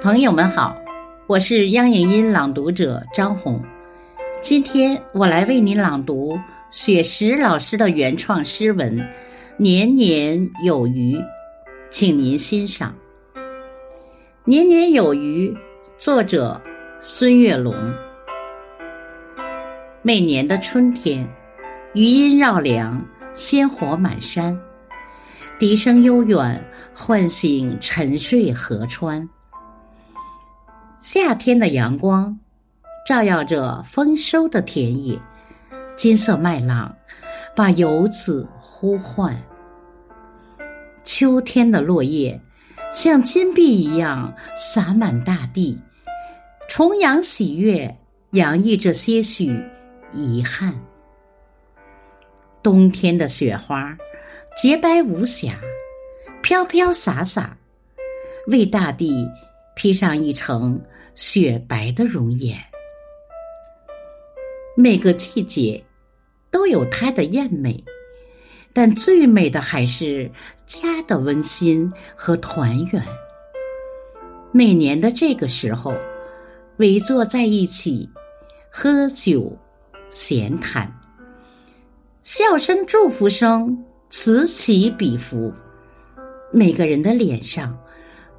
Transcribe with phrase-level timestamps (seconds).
[0.00, 0.76] 朋友们好，
[1.26, 3.60] 我是央影音朗读者张红。
[4.40, 6.38] 今天我来为您朗读
[6.70, 8.96] 雪石老师的原创诗文
[9.56, 11.16] 《年年有余》，
[11.90, 12.94] 请您欣赏。
[14.44, 15.50] 《年年有余》
[15.96, 16.60] 作者
[17.00, 17.74] 孙月龙。
[20.00, 21.28] 每年的春天，
[21.92, 24.56] 余音绕梁，鲜活满山，
[25.58, 26.64] 笛声悠远，
[26.94, 29.28] 唤醒沉睡河川。
[31.10, 32.38] 夏天的阳光，
[33.06, 35.18] 照耀着丰收的田野，
[35.96, 36.94] 金色麦浪
[37.56, 39.34] 把游子呼唤。
[41.04, 42.38] 秋天的落叶，
[42.92, 45.80] 像金币一样洒满大地，
[46.68, 47.96] 重阳喜悦，
[48.32, 49.58] 洋溢着些许
[50.12, 50.78] 遗憾。
[52.62, 53.96] 冬天的雪花，
[54.58, 55.58] 洁白无瑕，
[56.42, 57.56] 飘飘洒洒，
[58.48, 59.26] 为大地。
[59.78, 60.76] 披上一层
[61.14, 62.58] 雪白的容颜。
[64.76, 65.80] 每个季节
[66.50, 67.84] 都有它的艳美，
[68.72, 70.28] 但最美的还是
[70.66, 73.00] 家的温馨和团圆。
[74.50, 75.94] 每年的这个时候，
[76.78, 78.10] 围坐在一起，
[78.72, 79.56] 喝酒、
[80.10, 80.92] 闲谈，
[82.24, 85.54] 笑声、祝福声此起彼伏，
[86.52, 87.78] 每个人的脸上。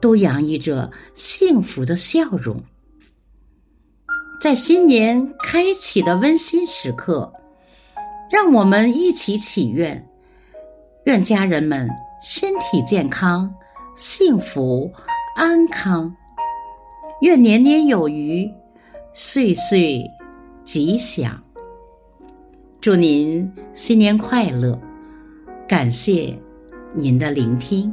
[0.00, 2.62] 都洋溢着幸福的笑容，
[4.40, 7.32] 在新年开启的温馨时刻，
[8.30, 10.08] 让我们一起祈愿：
[11.04, 11.88] 愿家人们
[12.22, 13.52] 身体健康、
[13.96, 14.90] 幸福
[15.34, 16.08] 安康；
[17.20, 18.48] 愿年年有余、
[19.14, 20.04] 岁岁
[20.62, 21.42] 吉祥。
[22.80, 24.80] 祝您新年快乐！
[25.66, 26.32] 感谢
[26.94, 27.92] 您的聆听。